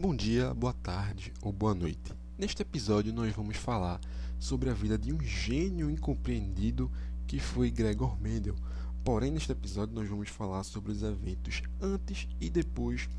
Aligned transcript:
Bom 0.00 0.16
dia, 0.16 0.54
boa 0.54 0.72
tarde 0.72 1.30
ou 1.42 1.52
boa 1.52 1.74
noite. 1.74 2.14
Neste 2.38 2.62
episódio 2.62 3.12
nós 3.12 3.34
vamos 3.34 3.58
falar 3.58 4.00
sobre 4.38 4.70
a 4.70 4.72
vida 4.72 4.96
de 4.96 5.12
um 5.12 5.20
gênio 5.20 5.90
incompreendido 5.90 6.90
que 7.26 7.38
foi 7.38 7.70
Gregor 7.70 8.18
Mendel. 8.18 8.56
Porém, 9.04 9.30
neste 9.30 9.52
episódio 9.52 9.94
nós 9.94 10.08
vamos 10.08 10.30
falar 10.30 10.64
sobre 10.64 10.90
os 10.90 11.02
eventos 11.02 11.60
antes 11.82 12.26
e 12.40 12.48
depois 12.48 13.10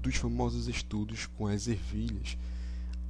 dos 0.00 0.14
famosos 0.14 0.68
estudos 0.68 1.26
com 1.26 1.48
as 1.48 1.66
ervilhas. 1.66 2.38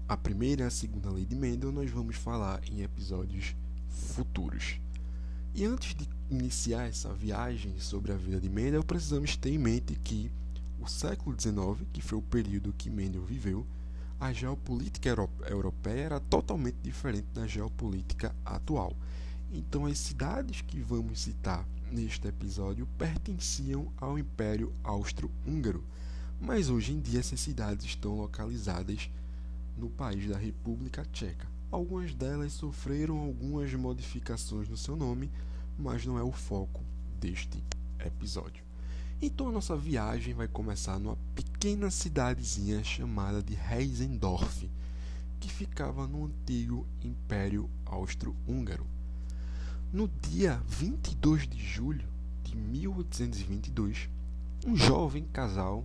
A 0.08 0.16
primeira 0.16 0.62
e 0.62 0.66
a 0.66 0.70
segunda 0.70 1.10
lei 1.10 1.26
de 1.26 1.36
Mendel 1.36 1.70
nós 1.70 1.90
vamos 1.90 2.16
falar 2.16 2.62
em 2.66 2.80
episódios 2.80 3.54
futuros. 3.90 4.80
E 5.54 5.66
antes 5.66 5.94
de 5.94 6.08
iniciar 6.30 6.88
essa 6.88 7.12
viagem 7.12 7.78
sobre 7.78 8.10
a 8.10 8.16
vida 8.16 8.40
de 8.40 8.48
Mendel, 8.48 8.82
precisamos 8.82 9.36
ter 9.36 9.50
em 9.50 9.58
mente 9.58 10.00
que 10.02 10.30
o 10.80 10.86
século 10.86 11.36
XIX, 11.38 11.86
que 11.92 12.00
foi 12.00 12.18
o 12.18 12.22
período 12.22 12.72
que 12.72 12.90
Mendel 12.90 13.24
viveu, 13.24 13.66
a 14.20 14.32
geopolítica 14.32 15.08
europeia 15.48 16.00
era 16.00 16.20
totalmente 16.20 16.76
diferente 16.82 17.26
da 17.32 17.46
geopolítica 17.46 18.34
atual. 18.44 18.96
Então, 19.52 19.86
as 19.86 19.98
cidades 19.98 20.60
que 20.60 20.80
vamos 20.80 21.20
citar 21.20 21.66
neste 21.90 22.28
episódio 22.28 22.86
pertenciam 22.98 23.92
ao 23.96 24.18
Império 24.18 24.72
Austro-Húngaro, 24.82 25.84
mas 26.40 26.68
hoje 26.68 26.92
em 26.92 27.00
dia 27.00 27.20
essas 27.20 27.40
cidades 27.40 27.86
estão 27.86 28.16
localizadas 28.16 29.10
no 29.76 29.88
país 29.88 30.28
da 30.28 30.36
República 30.36 31.04
Tcheca. 31.12 31.46
Algumas 31.70 32.14
delas 32.14 32.52
sofreram 32.52 33.18
algumas 33.18 33.72
modificações 33.74 34.68
no 34.68 34.76
seu 34.76 34.96
nome, 34.96 35.30
mas 35.78 36.04
não 36.04 36.18
é 36.18 36.22
o 36.22 36.32
foco 36.32 36.82
deste 37.20 37.62
episódio. 38.04 38.67
Então 39.20 39.48
a 39.48 39.52
nossa 39.52 39.76
viagem 39.76 40.32
vai 40.32 40.46
começar 40.46 40.96
numa 41.00 41.18
pequena 41.34 41.90
cidadezinha 41.90 42.84
chamada 42.84 43.42
de 43.42 43.52
Reisendorf, 43.52 44.70
que 45.40 45.50
ficava 45.50 46.06
no 46.06 46.26
antigo 46.26 46.86
Império 47.02 47.68
Austro-Húngaro. 47.84 48.86
No 49.92 50.06
dia 50.06 50.62
22 50.68 51.48
de 51.48 51.58
julho 51.58 52.06
de 52.44 52.54
1822, 52.54 54.08
um 54.64 54.76
jovem 54.76 55.24
casal, 55.32 55.84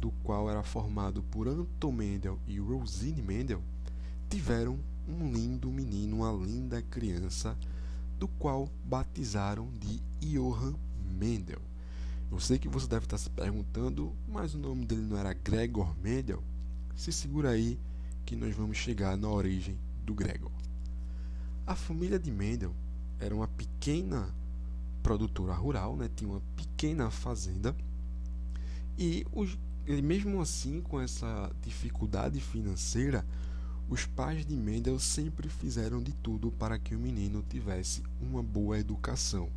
do 0.00 0.12
qual 0.22 0.48
era 0.48 0.62
formado 0.62 1.24
por 1.24 1.48
Anton 1.48 1.90
Mendel 1.90 2.38
e 2.46 2.60
Rosine 2.60 3.20
Mendel, 3.20 3.60
tiveram 4.28 4.78
um 5.08 5.32
lindo 5.32 5.72
menino, 5.72 6.18
uma 6.18 6.32
linda 6.32 6.80
criança, 6.82 7.58
do 8.16 8.28
qual 8.28 8.70
batizaram 8.84 9.68
de 9.80 10.00
Johann 10.20 10.76
Mendel. 11.18 11.69
Eu 12.30 12.38
sei 12.38 12.58
que 12.58 12.68
você 12.68 12.86
deve 12.86 13.06
estar 13.06 13.18
se 13.18 13.28
perguntando, 13.28 14.14
mas 14.28 14.54
o 14.54 14.58
nome 14.58 14.86
dele 14.86 15.02
não 15.02 15.18
era 15.18 15.32
Gregor 15.32 15.94
Mendel? 15.98 16.42
Se 16.94 17.10
segura 17.10 17.50
aí 17.50 17.78
que 18.24 18.36
nós 18.36 18.54
vamos 18.54 18.76
chegar 18.76 19.16
na 19.16 19.28
origem 19.28 19.76
do 20.04 20.14
Gregor. 20.14 20.52
A 21.66 21.74
família 21.74 22.18
de 22.18 22.30
Mendel 22.30 22.72
era 23.18 23.34
uma 23.34 23.48
pequena 23.48 24.32
produtora 25.02 25.52
rural, 25.54 25.96
né? 25.96 26.08
tinha 26.14 26.30
uma 26.30 26.42
pequena 26.56 27.10
fazenda 27.10 27.74
e 28.98 29.26
os, 29.32 29.58
mesmo 29.86 30.40
assim 30.40 30.80
com 30.80 31.00
essa 31.00 31.50
dificuldade 31.62 32.38
financeira, 32.38 33.24
os 33.88 34.06
pais 34.06 34.44
de 34.46 34.54
Mendel 34.54 34.98
sempre 34.98 35.48
fizeram 35.48 36.02
de 36.02 36.12
tudo 36.12 36.52
para 36.52 36.78
que 36.78 36.94
o 36.94 36.98
menino 36.98 37.42
tivesse 37.48 38.02
uma 38.20 38.42
boa 38.42 38.78
educação. 38.78 39.48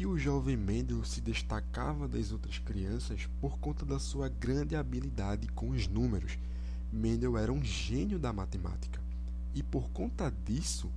E 0.00 0.06
o 0.06 0.16
jovem 0.16 0.56
Mendel 0.56 1.04
se 1.04 1.20
destacava 1.20 2.08
das 2.08 2.32
outras 2.32 2.56
crianças 2.56 3.28
por 3.38 3.58
conta 3.58 3.84
da 3.84 3.98
sua 3.98 4.30
grande 4.30 4.74
habilidade 4.74 5.46
com 5.48 5.68
os 5.68 5.86
números. 5.86 6.38
Mendel 6.90 7.36
era 7.36 7.52
um 7.52 7.62
gênio 7.62 8.18
da 8.18 8.32
matemática. 8.32 8.98
E 9.54 9.62
por 9.62 9.90
conta 9.90 10.32
disso, 10.46 10.90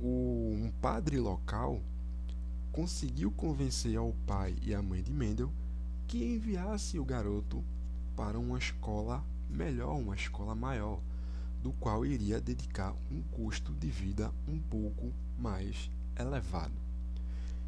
o, 0.00 0.56
um 0.58 0.72
padre 0.80 1.18
local 1.18 1.82
conseguiu 2.72 3.30
convencer 3.30 3.94
ao 3.98 4.14
pai 4.26 4.56
e 4.62 4.74
à 4.74 4.80
mãe 4.80 5.02
de 5.02 5.12
Mendel 5.12 5.52
que 6.06 6.24
enviasse 6.24 6.98
o 6.98 7.04
garoto 7.04 7.62
para 8.16 8.38
uma 8.38 8.56
escola 8.56 9.22
melhor, 9.50 9.98
uma 9.98 10.14
escola 10.14 10.54
maior, 10.54 10.98
do 11.62 11.72
qual 11.72 12.06
iria 12.06 12.40
dedicar 12.40 12.94
um 13.10 13.20
custo 13.20 13.74
de 13.74 13.90
vida 13.90 14.32
um 14.48 14.58
pouco 14.58 15.12
mais 15.38 15.90
elevado. 16.18 16.83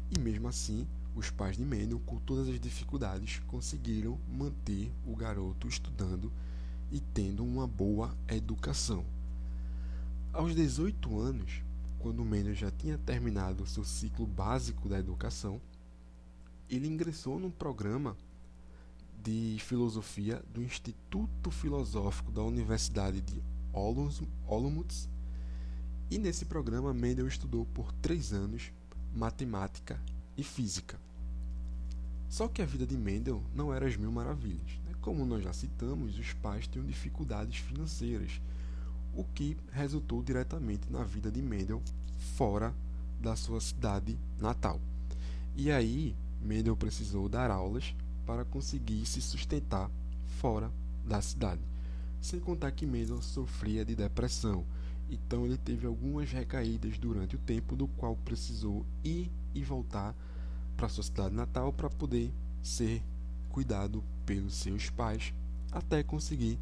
E 0.09 0.19
mesmo 0.19 0.47
assim, 0.47 0.87
os 1.15 1.29
pais 1.29 1.57
de 1.57 1.63
Mendel, 1.63 1.99
com 2.05 2.17
todas 2.17 2.47
as 2.47 2.59
dificuldades, 2.59 3.41
conseguiram 3.47 4.19
manter 4.27 4.91
o 5.05 5.15
garoto 5.15 5.67
estudando 5.67 6.31
e 6.91 6.99
tendo 6.99 7.43
uma 7.43 7.67
boa 7.67 8.15
educação. 8.27 9.05
Aos 10.31 10.55
18 10.55 11.19
anos, 11.19 11.61
quando 11.99 12.23
Mendel 12.23 12.53
já 12.53 12.71
tinha 12.71 12.97
terminado 12.97 13.65
seu 13.65 13.83
ciclo 13.83 14.25
básico 14.25 14.87
da 14.87 14.99
educação, 14.99 15.59
ele 16.69 16.87
ingressou 16.87 17.39
num 17.39 17.51
programa 17.51 18.15
de 19.23 19.57
filosofia 19.59 20.41
do 20.53 20.61
Instituto 20.61 21.51
Filosófico 21.51 22.31
da 22.31 22.43
Universidade 22.43 23.21
de 23.21 23.41
Olomouc 23.73 25.07
e 26.09 26.17
nesse 26.17 26.45
programa 26.45 26.93
Mendel 26.93 27.27
estudou 27.27 27.65
por 27.65 27.91
três 27.93 28.31
anos 28.31 28.71
matemática 29.13 29.99
e 30.37 30.43
física. 30.43 30.99
Só 32.29 32.47
que 32.47 32.61
a 32.61 32.65
vida 32.65 32.85
de 32.85 32.97
Mendel 32.97 33.41
não 33.55 33.73
era 33.73 33.87
as 33.87 33.95
mil 33.95 34.11
maravilhas. 34.11 34.79
Né? 34.85 34.93
Como 35.01 35.25
nós 35.25 35.43
já 35.43 35.53
citamos, 35.53 36.17
os 36.17 36.33
pais 36.33 36.67
tinham 36.67 36.85
dificuldades 36.85 37.59
financeiras, 37.59 38.41
o 39.15 39.23
que 39.23 39.57
resultou 39.71 40.21
diretamente 40.21 40.91
na 40.91 41.03
vida 41.03 41.31
de 41.31 41.41
Mendel 41.41 41.81
fora 42.35 42.73
da 43.19 43.35
sua 43.35 43.61
cidade 43.61 44.17
natal. 44.39 44.79
E 45.55 45.71
aí, 45.71 46.15
Mendel 46.41 46.75
precisou 46.75 47.27
dar 47.27 47.49
aulas 47.49 47.95
para 48.25 48.45
conseguir 48.45 49.05
se 49.05 49.21
sustentar 49.21 49.89
fora 50.39 50.71
da 51.05 51.21
cidade. 51.21 51.61
Sem 52.21 52.39
contar 52.39 52.71
que 52.71 52.85
Mendel 52.85 53.21
sofria 53.21 53.85
de 53.85 53.95
depressão 53.95 54.65
então 55.09 55.45
ele 55.45 55.57
teve 55.57 55.85
algumas 55.85 56.31
recaídas 56.31 56.97
durante 56.97 57.35
o 57.35 57.39
tempo 57.39 57.75
do 57.75 57.87
qual 57.87 58.15
precisou 58.17 58.85
ir 59.03 59.31
e 59.53 59.63
voltar 59.63 60.15
para 60.75 60.89
sua 60.89 61.03
cidade 61.03 61.33
natal 61.33 61.71
para 61.73 61.89
poder 61.89 62.33
ser 62.61 63.01
cuidado 63.49 64.03
pelos 64.25 64.55
seus 64.55 64.89
pais 64.89 65.33
até 65.71 66.03
conseguir 66.03 66.59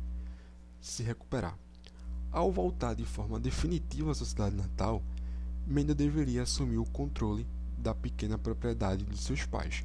se 0.79 1.03
recuperar. 1.03 1.57
Ao 2.31 2.51
voltar 2.51 2.93
de 2.93 3.05
forma 3.05 3.39
definitiva 3.39 4.11
à 4.11 4.15
sua 4.15 4.25
cidade 4.25 4.55
natal, 4.55 5.01
Menda 5.67 5.95
deveria 5.95 6.43
assumir 6.43 6.77
o 6.77 6.85
controle 6.85 7.47
da 7.77 7.95
pequena 7.95 8.37
propriedade 8.37 9.03
dos 9.03 9.21
seus 9.21 9.45
pais. 9.45 9.83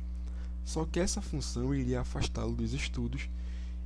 Só 0.64 0.84
que 0.84 1.00
essa 1.00 1.22
função 1.22 1.74
iria 1.74 2.00
afastá-lo 2.00 2.54
dos 2.54 2.74
estudos 2.74 3.30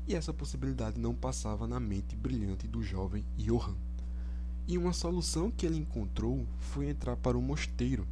e 0.07 0.15
essa 0.15 0.33
possibilidade 0.33 0.99
não 0.99 1.15
passava 1.15 1.67
na 1.67 1.79
mente 1.79 2.17
brilhante 2.17 2.67
do 2.67 2.83
jovem 2.83 3.25
Johann. 3.39 3.77
E 4.67 4.79
uma 4.79 4.93
solução 4.93 5.51
que 5.51 5.67
ele 5.67 5.79
encontrou 5.79 6.47
foi 6.59 6.89
entrar 6.89 7.17
para 7.17 7.37
o 7.37 7.43
mosteiro, 7.43 8.07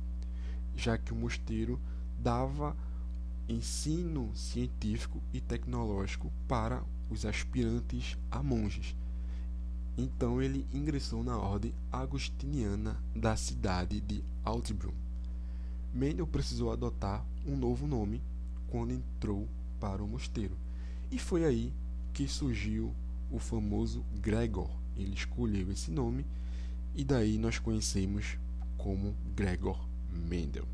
já 0.77 0.99
que 0.99 1.13
o 1.13 1.17
mosteiro 1.17 1.81
dava 2.19 2.77
ensino 3.49 4.31
científico 4.35 5.23
e 5.33 5.41
tecnológico 5.41 6.31
para 6.47 6.83
os 7.11 7.25
aspirantes 7.25 8.19
a 8.31 8.43
monges. 8.43 8.95
Então 9.97 10.41
ele 10.41 10.67
ingressou 10.73 11.25
na 11.25 11.37
ordem 11.39 11.75
agostiniana 11.91 12.97
da 13.15 13.37
cidade 13.37 14.01
de 14.01 14.23
Altbrunn. 14.45 14.95
Mendel 15.93 16.27
precisou 16.27 16.73
adotar 16.73 17.25
um 17.47 17.57
novo 17.57 17.87
nome 17.87 18.23
quando 18.69 18.93
entrou 18.93 19.47
para 19.79 20.03
o 20.03 20.09
mosteiro. 20.09 20.57
E 21.11 21.19
foi 21.19 21.45
aí 21.45 21.73
que 22.13 22.27
surgiu 22.27 22.95
o 23.31 23.39
famoso 23.39 24.05
Gregor. 24.21 24.71
Ele 24.97 25.15
escolheu 25.15 25.71
esse 25.71 25.91
nome 25.91 26.25
e 26.95 27.05
daí 27.05 27.39
nós 27.39 27.59
conhecemos 27.59 28.39
como 28.77 29.17
Gregor 29.35 29.79
Mendel. 30.11 30.67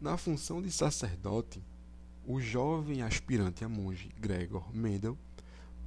Na 0.00 0.16
função 0.16 0.60
de 0.60 0.70
sacerdote, 0.70 1.62
o 2.26 2.40
jovem 2.40 3.02
aspirante 3.02 3.64
a 3.64 3.68
monge 3.68 4.10
Gregor 4.20 4.74
Mendel 4.74 5.16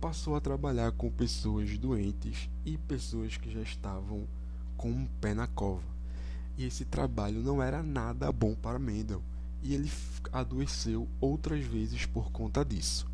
passou 0.02 0.36
a 0.36 0.42
trabalhar 0.42 0.92
com 0.92 1.10
pessoas 1.10 1.78
doentes 1.78 2.50
e 2.66 2.78
pessoas 2.78 3.38
que 3.38 3.52
já 3.52 3.62
estavam 3.62 4.28
com 4.76 4.92
um 4.92 5.06
pé 5.22 5.34
na 5.34 5.48
cova. 5.48 5.88
E 6.58 6.66
esse 6.66 6.86
trabalho 6.86 7.42
não 7.42 7.62
era 7.62 7.82
nada 7.82 8.32
bom 8.32 8.56
para 8.56 8.80
Mendel, 8.80 9.22
e 9.62 9.74
ele 9.74 9.92
adoeceu 10.32 11.08
outras 11.20 11.66
vezes 11.66 12.06
por 12.06 12.32
conta 12.32 12.64
disso. 12.64 13.08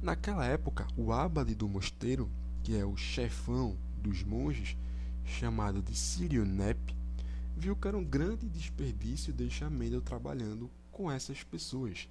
Naquela 0.00 0.44
época, 0.44 0.86
o 0.96 1.12
abade 1.12 1.54
do 1.54 1.68
mosteiro, 1.68 2.30
que 2.62 2.76
é 2.76 2.84
o 2.84 2.96
chefão 2.96 3.76
dos 3.96 4.22
monges, 4.22 4.76
chamado 5.24 5.82
de 5.82 5.94
Sírio 5.94 6.44
Nep, 6.44 6.94
viu 7.56 7.74
que 7.76 7.88
era 7.88 7.96
um 7.96 8.04
grande 8.04 8.48
desperdício 8.48 9.32
deixar 9.32 9.70
Mendel 9.70 10.00
trabalhando 10.00 10.70
com 10.90 11.10
essas 11.10 11.42
pessoas 11.42 12.08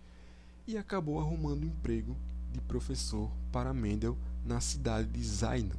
e 0.67 0.77
acabou 0.77 1.19
arrumando 1.19 1.63
um 1.63 1.67
emprego 1.67 2.15
de 2.51 2.61
professor 2.61 3.29
para 3.51 3.73
Mendel 3.73 4.17
na 4.45 4.61
cidade 4.61 5.09
de 5.09 5.23
Zaina. 5.23 5.75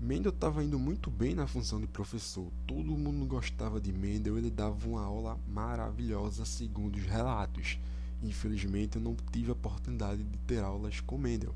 Mendel 0.00 0.30
estava 0.30 0.62
indo 0.62 0.78
muito 0.78 1.10
bem 1.10 1.34
na 1.34 1.46
função 1.46 1.80
de 1.80 1.86
professor. 1.86 2.46
Todo 2.66 2.96
mundo 2.96 3.26
gostava 3.26 3.80
de 3.80 3.92
Mendel, 3.92 4.38
ele 4.38 4.50
dava 4.50 4.88
uma 4.88 5.02
aula 5.02 5.38
maravilhosa 5.48 6.44
segundo 6.44 6.96
os 6.96 7.04
relatos. 7.04 7.78
Infelizmente, 8.22 8.96
eu 8.96 9.02
não 9.02 9.16
tive 9.32 9.50
a 9.50 9.54
oportunidade 9.54 10.22
de 10.22 10.38
ter 10.38 10.62
aulas 10.62 11.00
com 11.00 11.18
Mendel. 11.18 11.54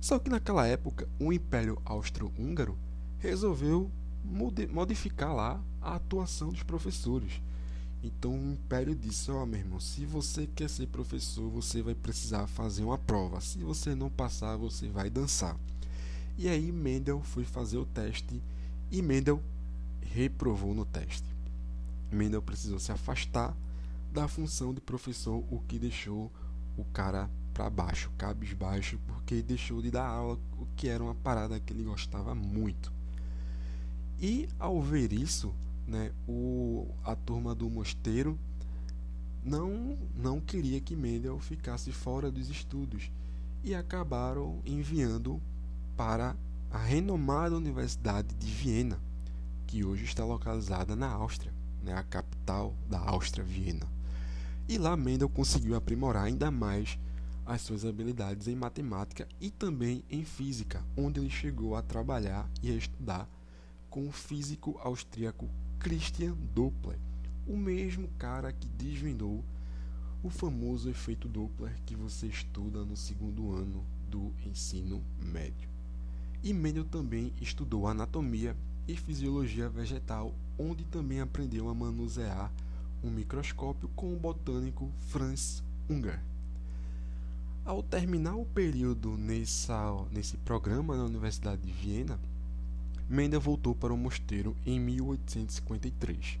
Só 0.00 0.18
que 0.18 0.30
naquela 0.30 0.66
época, 0.66 1.08
o 1.18 1.32
Império 1.32 1.80
Austro-Húngaro 1.84 2.78
resolveu 3.24 3.90
modificar 4.70 5.34
lá 5.34 5.62
a 5.80 5.96
atuação 5.96 6.50
dos 6.50 6.62
professores. 6.62 7.40
Então 8.02 8.34
o 8.34 8.52
Império 8.52 8.94
disse: 8.94 9.30
Ó, 9.30 9.42
oh, 9.42 9.46
meu 9.46 9.60
irmão, 9.60 9.80
se 9.80 10.04
você 10.04 10.46
quer 10.46 10.68
ser 10.68 10.86
professor, 10.88 11.48
você 11.50 11.82
vai 11.82 11.94
precisar 11.94 12.46
fazer 12.46 12.84
uma 12.84 12.98
prova. 12.98 13.40
Se 13.40 13.58
você 13.58 13.94
não 13.94 14.10
passar, 14.10 14.56
você 14.56 14.88
vai 14.88 15.08
dançar. 15.08 15.56
E 16.36 16.48
aí 16.48 16.70
Mendel 16.70 17.22
foi 17.22 17.44
fazer 17.44 17.78
o 17.78 17.86
teste 17.86 18.42
e 18.90 19.00
Mendel 19.00 19.42
reprovou 20.02 20.74
no 20.74 20.84
teste. 20.84 21.26
Mendel 22.12 22.42
precisou 22.42 22.78
se 22.78 22.92
afastar 22.92 23.56
da 24.12 24.28
função 24.28 24.72
de 24.72 24.80
professor, 24.80 25.44
o 25.50 25.60
que 25.66 25.78
deixou 25.78 26.30
o 26.76 26.84
cara 26.84 27.28
para 27.52 27.70
baixo, 27.70 28.10
cabisbaixo, 28.18 28.98
porque 29.06 29.42
deixou 29.42 29.80
de 29.80 29.90
dar 29.90 30.06
aula, 30.06 30.38
o 30.58 30.66
que 30.76 30.88
era 30.88 31.02
uma 31.02 31.14
parada 31.14 31.58
que 31.58 31.72
ele 31.72 31.84
gostava 31.84 32.34
muito. 32.34 32.93
E 34.20 34.48
ao 34.58 34.80
ver 34.80 35.12
isso, 35.12 35.54
né, 35.86 36.12
o, 36.26 36.88
a 37.04 37.14
turma 37.14 37.54
do 37.54 37.68
mosteiro 37.68 38.38
não, 39.44 39.98
não 40.16 40.40
queria 40.40 40.80
que 40.80 40.96
Mendel 40.96 41.38
ficasse 41.38 41.92
fora 41.92 42.30
dos 42.30 42.48
estudos 42.48 43.10
e 43.62 43.74
acabaram 43.74 44.60
enviando 44.64 45.40
para 45.96 46.36
a 46.70 46.78
renomada 46.78 47.56
Universidade 47.56 48.34
de 48.34 48.46
Viena, 48.46 48.98
que 49.66 49.84
hoje 49.84 50.04
está 50.04 50.24
localizada 50.24 50.96
na 50.96 51.08
Áustria, 51.08 51.52
né, 51.82 51.92
a 51.92 52.02
capital 52.02 52.74
da 52.88 52.98
Áustria, 52.98 53.44
Viena. 53.44 53.86
E 54.68 54.78
lá 54.78 54.96
Mendel 54.96 55.28
conseguiu 55.28 55.76
aprimorar 55.76 56.24
ainda 56.24 56.50
mais 56.50 56.98
as 57.46 57.60
suas 57.60 57.84
habilidades 57.84 58.48
em 58.48 58.56
matemática 58.56 59.28
e 59.40 59.50
também 59.50 60.02
em 60.10 60.24
física, 60.24 60.82
onde 60.96 61.20
ele 61.20 61.30
chegou 61.30 61.76
a 61.76 61.82
trabalhar 61.82 62.48
e 62.62 62.70
a 62.70 62.74
estudar 62.74 63.28
com 63.94 64.08
o 64.08 64.10
físico 64.10 64.76
austríaco 64.82 65.48
Christian 65.78 66.32
Doppler, 66.52 66.98
o 67.46 67.56
mesmo 67.56 68.08
cara 68.18 68.52
que 68.52 68.66
desvendou 68.66 69.44
o 70.20 70.28
famoso 70.28 70.90
efeito 70.90 71.28
Doppler 71.28 71.80
que 71.86 71.94
você 71.94 72.26
estuda 72.26 72.84
no 72.84 72.96
segundo 72.96 73.52
ano 73.52 73.84
do 74.10 74.32
ensino 74.44 75.00
médio. 75.22 75.68
E 76.42 76.52
Mendel 76.52 76.84
também 76.84 77.32
estudou 77.40 77.86
anatomia 77.86 78.56
e 78.88 78.96
fisiologia 78.96 79.68
vegetal, 79.68 80.34
onde 80.58 80.82
também 80.86 81.20
aprendeu 81.20 81.68
a 81.68 81.74
manusear 81.74 82.52
um 83.00 83.10
microscópio 83.12 83.88
com 83.94 84.12
o 84.12 84.18
botânico 84.18 84.90
Franz 85.06 85.62
Unger. 85.88 86.20
Ao 87.64 87.80
terminar 87.80 88.34
o 88.34 88.44
período 88.44 89.16
nessa, 89.16 90.04
nesse 90.10 90.36
programa 90.38 90.96
na 90.96 91.04
Universidade 91.04 91.62
de 91.62 91.70
Viena, 91.70 92.18
Mendel 93.08 93.40
voltou 93.40 93.74
para 93.74 93.92
o 93.92 93.96
mosteiro 93.96 94.56
em 94.64 94.80
1853. 94.80 96.38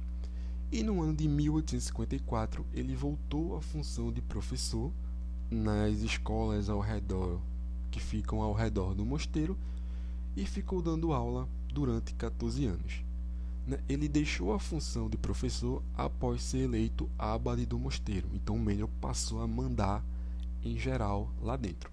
E 0.72 0.82
no 0.82 1.02
ano 1.02 1.14
de 1.14 1.28
1854 1.28 2.64
ele 2.72 2.94
voltou 2.96 3.56
à 3.56 3.60
função 3.60 4.12
de 4.12 4.22
professor 4.22 4.90
nas 5.50 5.98
escolas 5.98 6.68
ao 6.68 6.80
redor 6.80 7.40
que 7.90 8.00
ficam 8.00 8.42
ao 8.42 8.52
redor 8.52 8.92
do 8.92 9.04
mosteiro 9.04 9.56
e 10.36 10.44
ficou 10.44 10.82
dando 10.82 11.12
aula 11.12 11.48
durante 11.72 12.12
14 12.14 12.66
anos. 12.66 13.04
Né, 13.64 13.78
ele 13.88 14.08
deixou 14.08 14.52
a 14.52 14.58
função 14.58 15.08
de 15.08 15.16
professor 15.16 15.80
após 15.96 16.42
ser 16.42 16.58
eleito 16.58 17.08
abade 17.16 17.64
do 17.64 17.78
mosteiro, 17.78 18.28
então 18.34 18.58
Mendel 18.58 18.90
passou 19.00 19.40
a 19.40 19.46
mandar 19.46 20.04
em 20.64 20.76
geral 20.76 21.30
lá 21.40 21.56
dentro. 21.56 21.88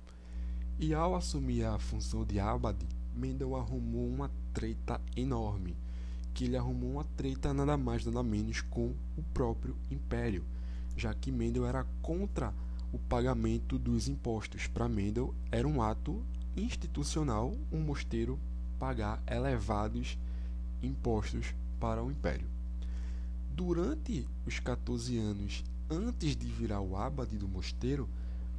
E 0.80 0.92
ao 0.94 1.16
assumir 1.16 1.66
a 1.66 1.78
função 1.78 2.26
de 2.26 2.40
abade, 2.40 2.88
Mendel 3.16 3.56
arrumou 3.56 4.08
uma 4.08 4.32
treta 4.54 5.00
enorme, 5.16 5.76
que 6.34 6.46
ele 6.46 6.58
arrumou 6.58 6.92
uma 6.92 7.04
treta 7.04 7.54
nada 7.54 7.78
mais 7.78 8.06
nada 8.06 8.24
menos 8.24 8.62
com 8.62 8.94
o 9.18 9.24
próprio 9.34 9.76
império, 9.90 10.44
já 10.96 11.14
que 11.14 11.32
Mendel 11.32 11.66
era 11.66 11.86
contra 12.02 12.54
o 12.92 13.00
pagamento 13.00 13.78
dos 13.78 14.08
impostos. 14.08 14.68
Para 14.68 14.90
Mendel 14.90 15.34
era 15.52 15.68
um 15.68 15.82
ato 15.82 16.24
institucional 16.56 17.56
um 17.72 17.80
mosteiro 17.80 18.40
pagar 18.78 19.22
elevados 19.28 20.18
impostos 20.82 21.54
para 21.80 22.04
o 22.04 22.12
império. 22.12 22.48
Durante 23.56 24.28
os 24.46 24.60
14 24.60 25.18
anos 25.18 25.64
antes 25.90 26.36
de 26.38 26.48
virar 26.48 26.80
o 26.80 26.96
abade 26.96 27.38
do 27.38 27.48
mosteiro, 27.48 28.08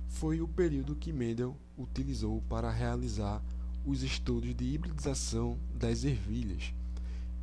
foi 0.07 0.43
o 0.43 0.47
período 0.47 0.95
que 0.95 1.13
Mendel 1.13 1.57
utilizou 1.79 2.43
para 2.49 2.71
realizar 2.71 3.43
os 3.85 4.03
estudos 4.03 4.55
de 4.55 4.65
hibridização 4.65 5.59
das 5.75 6.05
ervilhas. 6.05 6.73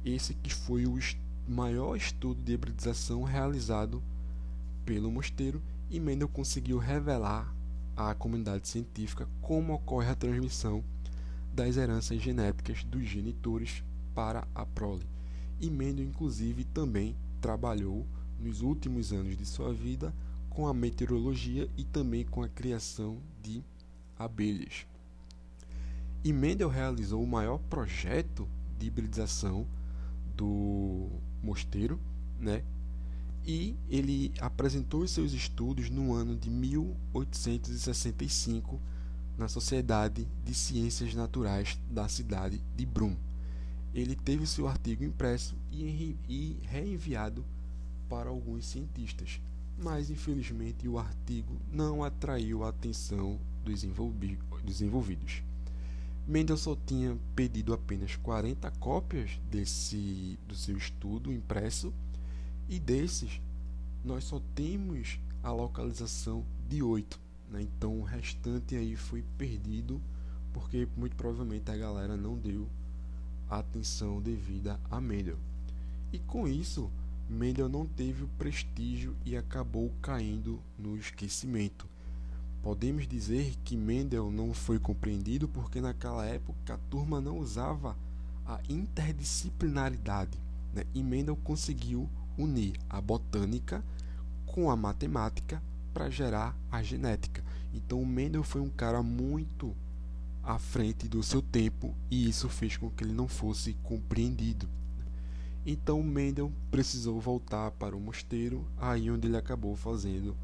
Esse 0.06 0.34
que 0.34 0.54
foi 0.54 0.86
o 0.86 0.98
maior 1.48 1.96
estudo 1.96 2.42
de 2.42 2.54
hibridização 2.54 3.24
realizado 3.24 4.02
pelo 4.86 5.12
mosteiro 5.12 5.62
e 5.90 6.00
Mendel 6.00 6.28
conseguiu 6.28 6.78
revelar 6.78 7.54
à 7.96 8.14
comunidade 8.14 8.68
científica 8.68 9.28
como 9.42 9.74
ocorre 9.74 10.10
a 10.10 10.16
transmissão 10.16 10.84
das 11.54 11.76
heranças 11.76 12.22
genéticas 12.22 12.84
dos 12.84 13.04
genitores 13.04 13.84
para 14.16 14.48
a 14.56 14.66
prole. 14.66 15.06
E 15.60 15.70
Mendel 15.70 16.06
inclusive 16.06 16.64
também 16.64 17.16
trabalhou 17.42 18.06
nos 18.40 18.62
últimos 18.62 19.12
anos 19.12 19.38
de 19.38 19.46
sua 19.46 19.74
vida 19.74 20.14
com 20.50 20.68
a 20.68 20.74
meteorologia 20.74 21.70
e 21.78 21.84
também 21.84 22.24
com 22.24 22.42
a 22.42 22.50
criação 22.50 23.18
de 23.42 23.64
abelhas. 24.18 24.89
E 26.24 26.32
Mendel 26.34 26.68
realizou 26.68 27.24
o 27.24 27.28
maior 27.28 27.60
projeto 27.70 28.46
de 28.78 28.88
hibridização 28.88 29.66
do 30.36 31.08
mosteiro, 31.42 31.98
né? 32.40 32.62
E 33.46 33.78
ele 33.90 34.34
apresentou 34.40 35.08
seus 35.08 35.32
estudos 35.32 35.90
no 35.90 36.14
ano 36.14 36.36
de 36.36 36.50
1865 36.50 38.82
na 39.38 39.48
Sociedade 39.48 40.28
de 40.44 40.54
Ciências 40.54 41.16
Naturais 41.16 41.80
da 41.90 42.10
cidade 42.10 42.62
de 42.76 42.86
Brum. 42.86 43.16
Ele 43.94 44.14
teve 44.16 44.46
seu 44.46 44.68
artigo 44.68 45.06
impresso 45.06 45.56
e, 45.72 46.18
e 46.28 46.58
reenviado 46.64 47.46
para 48.10 48.30
alguns 48.30 48.66
cientistas, 48.66 49.40
mas 49.82 50.10
infelizmente 50.10 50.86
o 50.88 51.00
artigo 51.00 51.56
não 51.72 52.04
atraiu 52.04 52.66
a 52.66 52.70
atenção 52.70 53.40
dos 53.64 53.84
envolvidos. 54.82 55.44
Mendelssohn 56.28 56.78
tinha 56.86 57.18
pedido 57.36 57.74
apenas 57.74 58.16
40 58.16 58.70
cópias 58.72 59.40
desse 59.50 60.38
do 60.48 60.56
seu 60.56 60.78
estudo 60.78 61.34
impresso 61.34 61.94
e 62.68 62.80
desses 62.80 63.42
nós 64.04 64.24
só 64.24 64.40
temos 64.54 65.20
a 65.42 65.52
localização 65.52 66.46
de 66.68 66.84
8. 66.84 67.20
Né? 67.50 67.64
Então 67.64 68.00
o 68.00 68.04
restante 68.04 68.76
aí 68.76 68.96
foi 68.96 69.24
perdido 69.38 70.02
porque 70.54 70.88
muito 70.96 71.16
provavelmente 71.16 71.70
a 71.72 71.78
galera 71.78 72.16
não 72.16 72.38
deu 72.38 72.68
a 73.50 73.58
atenção 73.58 74.22
devida 74.22 74.80
a 74.90 75.02
Mendel. 75.02 75.38
E 76.14 76.20
com 76.20 76.48
isso, 76.48 76.92
Mendel 77.28 77.68
não 77.68 77.86
teve 77.86 78.24
o 78.24 78.28
prestígio 78.28 79.16
e 79.26 79.36
acabou 79.36 79.92
caindo 80.02 80.62
no 80.78 80.96
esquecimento. 80.96 81.88
Podemos 82.62 83.08
dizer 83.08 83.56
que 83.64 83.78
Mendel 83.78 84.30
não 84.30 84.54
foi 84.54 84.80
compreendido 84.80 85.48
porque 85.48 85.80
naquela 85.80 86.26
época 86.26 86.74
a 86.74 86.78
turma 86.90 87.22
não 87.22 87.38
usava 87.38 87.96
a 88.46 88.60
interdisciplinaridade 88.68 90.38
né? 90.74 90.84
e 90.94 91.02
Mendel 91.02 91.38
conseguiu 91.38 92.10
unir 92.38 92.74
a 92.90 93.00
botânica 93.00 93.84
com 94.46 94.70
a 94.70 94.76
matemática 94.76 95.62
para 95.94 96.10
gerar 96.10 96.56
a 96.70 96.84
genética. 96.84 97.44
Então 97.74 98.04
Mendel 98.06 98.44
foi 98.44 98.62
um 98.62 98.70
cara 98.70 99.02
muito 99.02 99.76
à 100.44 100.60
frente 100.60 101.08
do 101.08 101.24
seu 101.24 101.42
tempo 101.42 101.96
e 102.12 102.28
isso 102.28 102.50
fez 102.50 102.76
com 102.76 102.90
que 102.90 103.04
ele 103.04 103.14
não 103.14 103.28
fosse 103.28 103.74
compreendido. 103.84 104.68
Então 105.66 106.04
Mendel 106.04 106.52
precisou 106.72 107.20
voltar 107.22 107.72
para 107.72 107.96
o 107.96 108.00
mosteiro, 108.00 108.66
aí 108.78 109.10
onde 109.10 109.28
ele 109.28 109.38
acabou 109.38 109.76
fazendo 109.76 110.36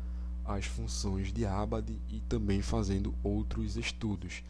as 0.46 0.66
funções 0.66 1.34
de 1.34 1.46
Abade 1.46 2.00
e 2.10 2.20
também 2.22 2.62
fazendo 2.62 3.14
outros 3.24 3.76
estudos. 3.76 4.44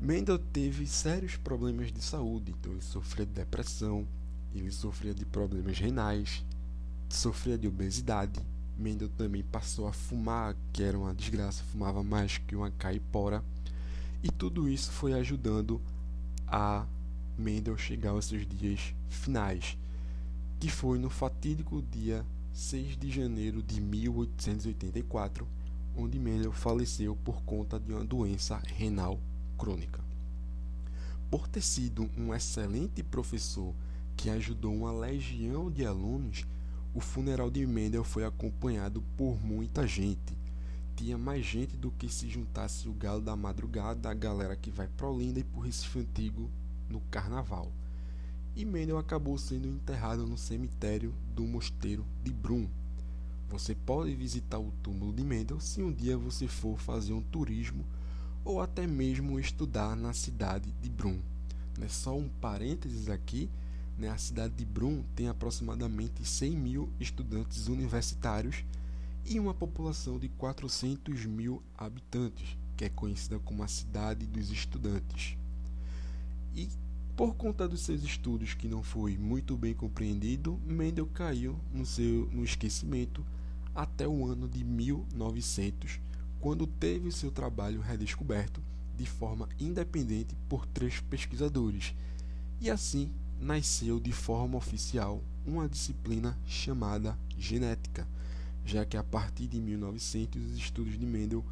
Mendel 0.00 0.38
teve 0.38 0.86
sérios 0.86 1.36
problemas 1.36 1.92
de 1.92 2.00
saúde, 2.00 2.54
então 2.58 2.72
ele 2.72 2.80
sofria 2.80 3.26
de 3.26 3.32
depressão, 3.32 4.06
ele 4.54 4.70
sofria 4.72 5.12
de 5.12 5.26
problemas 5.26 5.78
renais, 5.78 6.42
sofria 7.10 7.58
de 7.58 7.68
obesidade. 7.68 8.40
Mendel 8.78 9.10
também 9.10 9.42
passou 9.42 9.86
a 9.86 9.92
fumar, 9.92 10.56
que 10.72 10.82
era 10.82 10.98
uma 10.98 11.14
desgraça, 11.14 11.62
fumava 11.64 12.02
mais 12.02 12.38
que 12.38 12.56
uma 12.56 12.70
caipora. 12.70 13.44
E 14.22 14.30
tudo 14.30 14.68
isso 14.68 14.90
foi 14.90 15.12
ajudando 15.12 15.78
a 16.48 16.86
Mendel 17.36 17.76
chegar 17.76 18.10
aos 18.10 18.24
seus 18.24 18.46
dias 18.46 18.94
finais, 19.08 19.76
que 20.58 20.70
foi 20.70 20.98
no 20.98 21.10
fatídico 21.10 21.82
dia 21.82 22.24
6 22.52 22.96
de 22.96 23.10
janeiro 23.10 23.62
de 23.62 23.80
1884, 23.80 25.46
onde 25.96 26.18
Mendel 26.18 26.52
faleceu 26.52 27.16
por 27.16 27.42
conta 27.42 27.78
de 27.78 27.92
uma 27.92 28.04
doença 28.04 28.60
renal 28.66 29.20
crônica. 29.56 30.00
Por 31.30 31.46
ter 31.46 31.62
sido 31.62 32.10
um 32.16 32.34
excelente 32.34 33.02
professor 33.02 33.72
que 34.16 34.28
ajudou 34.28 34.74
uma 34.74 34.92
legião 34.92 35.70
de 35.70 35.86
alunos, 35.86 36.44
o 36.92 37.00
funeral 37.00 37.50
de 37.50 37.64
Mendel 37.66 38.02
foi 38.02 38.24
acompanhado 38.24 39.00
por 39.16 39.40
muita 39.40 39.86
gente. 39.86 40.36
Tinha 40.96 41.16
mais 41.16 41.46
gente 41.46 41.76
do 41.76 41.90
que 41.92 42.08
se 42.08 42.28
juntasse 42.28 42.88
o 42.88 42.92
galo 42.92 43.20
da 43.20 43.36
madrugada, 43.36 44.10
a 44.10 44.14
galera 44.14 44.56
que 44.56 44.70
vai 44.70 44.88
para 44.88 45.08
Olinda 45.08 45.38
e 45.38 45.44
por 45.44 45.60
Recife 45.60 46.00
Antigo 46.00 46.50
no 46.88 47.00
carnaval. 47.02 47.70
E 48.54 48.64
Mendel 48.64 48.98
acabou 48.98 49.38
sendo 49.38 49.68
enterrado 49.68 50.26
no 50.26 50.36
cemitério 50.36 51.14
do 51.34 51.44
mosteiro 51.44 52.04
de 52.22 52.32
Brum. 52.32 52.68
Você 53.48 53.74
pode 53.74 54.14
visitar 54.14 54.58
o 54.58 54.72
túmulo 54.82 55.12
de 55.12 55.24
Mendel 55.24 55.60
se 55.60 55.82
um 55.82 55.92
dia 55.92 56.16
você 56.16 56.46
for 56.46 56.78
fazer 56.78 57.12
um 57.12 57.22
turismo 57.22 57.84
ou 58.44 58.60
até 58.60 58.86
mesmo 58.86 59.38
estudar 59.38 59.96
na 59.96 60.12
cidade 60.12 60.72
de 60.82 60.90
Brum. 60.90 61.20
Né? 61.78 61.88
Só 61.88 62.16
um 62.16 62.28
parênteses 62.28 63.08
aqui, 63.08 63.48
né? 63.96 64.08
a 64.08 64.18
cidade 64.18 64.54
de 64.54 64.64
Brum 64.64 65.02
tem 65.14 65.28
aproximadamente 65.28 66.24
100 66.24 66.56
mil 66.56 66.92
estudantes 66.98 67.68
universitários 67.68 68.64
e 69.24 69.38
uma 69.38 69.54
população 69.54 70.18
de 70.18 70.28
400 70.28 71.24
mil 71.26 71.62
habitantes, 71.76 72.56
que 72.76 72.84
é 72.84 72.88
conhecida 72.88 73.38
como 73.38 73.62
a 73.62 73.68
cidade 73.68 74.26
dos 74.26 74.50
estudantes. 74.50 75.36
E 76.54 76.68
por 77.20 77.34
conta 77.34 77.68
dos 77.68 77.82
seus 77.82 78.02
estudos 78.02 78.54
que 78.54 78.66
não 78.66 78.82
foi 78.82 79.18
muito 79.18 79.54
bem 79.54 79.74
compreendido, 79.74 80.58
Mendel 80.64 81.06
caiu 81.06 81.60
no 81.70 81.84
seu 81.84 82.30
no 82.32 82.42
esquecimento 82.42 83.22
até 83.74 84.08
o 84.08 84.24
ano 84.24 84.48
de 84.48 84.64
1900, 84.64 86.00
quando 86.40 86.66
teve 86.66 87.12
seu 87.12 87.30
trabalho 87.30 87.82
redescoberto 87.82 88.62
de 88.96 89.04
forma 89.04 89.50
independente 89.58 90.34
por 90.48 90.64
três 90.64 90.98
pesquisadores. 90.98 91.94
E 92.58 92.70
assim 92.70 93.12
nasceu 93.38 94.00
de 94.00 94.12
forma 94.12 94.56
oficial 94.56 95.22
uma 95.46 95.68
disciplina 95.68 96.38
chamada 96.46 97.18
genética, 97.36 98.08
já 98.64 98.86
que 98.86 98.96
a 98.96 99.04
partir 99.04 99.46
de 99.46 99.60
1900 99.60 100.42
os 100.42 100.56
estudos 100.56 100.98
de 100.98 101.04
Mendel 101.04 101.44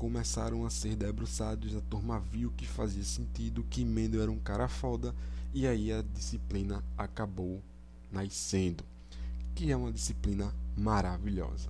começaram 0.00 0.64
a 0.64 0.70
ser 0.70 0.96
debruçados, 0.96 1.76
a 1.76 1.80
turma 1.82 2.18
viu 2.18 2.50
que 2.56 2.66
fazia 2.66 3.04
sentido, 3.04 3.62
que 3.68 3.84
Mendel 3.84 4.22
era 4.22 4.30
um 4.30 4.38
cara 4.38 4.66
foda, 4.66 5.14
e 5.52 5.66
aí 5.66 5.92
a 5.92 6.00
disciplina 6.00 6.82
acabou 6.96 7.62
nascendo, 8.10 8.82
que 9.54 9.70
é 9.70 9.76
uma 9.76 9.92
disciplina 9.92 10.54
maravilhosa. 10.74 11.68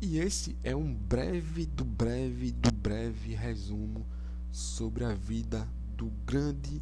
E 0.00 0.18
esse 0.18 0.56
é 0.64 0.74
um 0.74 0.92
breve 0.92 1.64
do 1.64 1.84
breve 1.84 2.50
do 2.50 2.72
breve 2.72 3.36
resumo 3.36 4.04
sobre 4.50 5.04
a 5.04 5.14
vida 5.14 5.68
do 5.96 6.10
grande 6.26 6.80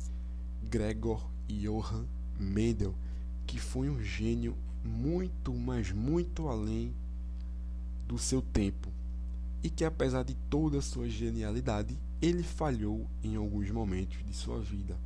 Gregor 0.63 1.29
Johann 1.47 2.07
Mendel, 2.41 2.95
que 3.47 3.61
foi 3.61 3.91
um 3.91 4.03
gênio 4.03 4.57
muito, 4.83 5.53
mas 5.53 5.93
muito 5.93 6.49
além 6.49 6.95
do 8.09 8.17
seu 8.17 8.41
tempo 8.41 8.96
e 9.67 9.69
que, 9.69 9.85
apesar 9.85 10.23
de 10.23 10.33
toda 10.49 10.79
a 10.79 10.81
sua 10.81 11.09
genialidade, 11.09 11.99
ele 12.23 12.45
falhou 12.45 13.05
em 13.21 13.35
alguns 13.35 13.69
momentos 13.69 14.25
de 14.25 14.33
sua 14.33 14.61
vida, 14.61 14.97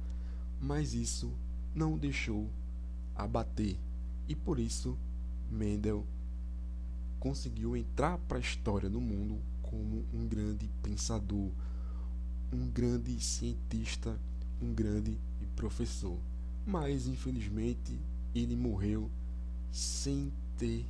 mas 0.61 0.93
isso 0.93 1.33
não 1.75 1.95
o 1.95 1.99
deixou 1.99 2.47
abater. 3.17 3.79
E 4.29 4.37
por 4.37 4.59
isso 4.59 4.99
Mendel 5.51 6.05
conseguiu 7.19 7.75
entrar 7.75 8.19
para 8.19 8.37
a 8.37 8.41
história 8.43 8.91
do 8.91 9.01
mundo 9.01 9.39
como 9.63 10.05
um 10.13 10.29
grande 10.29 10.69
pensador, 10.83 11.51
um 12.53 12.69
grande 12.69 13.19
cientista, 13.19 14.21
um 14.61 14.75
grande 14.75 15.17
professor. 15.57 16.19
Mas 16.67 17.07
infelizmente 17.07 17.99
ele 18.35 18.57
morreu 18.57 19.11
sem 19.73 20.31
ter 20.59 20.85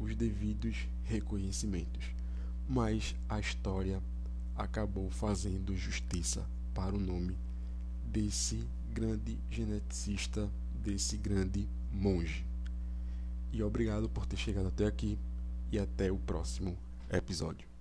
os 0.00 0.16
devidos 0.16 0.88
reconhecimentos 1.04 2.21
mas 2.68 3.14
a 3.28 3.38
história 3.40 4.02
acabou 4.56 5.10
fazendo 5.10 5.76
justiça 5.76 6.46
para 6.74 6.94
o 6.94 7.00
nome 7.00 7.36
desse 8.04 8.66
grande 8.92 9.38
geneticista, 9.50 10.50
desse 10.74 11.16
grande 11.16 11.68
monge. 11.92 12.44
E 13.52 13.62
obrigado 13.62 14.08
por 14.08 14.26
ter 14.26 14.36
chegado 14.36 14.68
até 14.68 14.86
aqui 14.86 15.18
e 15.70 15.78
até 15.78 16.10
o 16.10 16.18
próximo 16.18 16.76
episódio. 17.10 17.71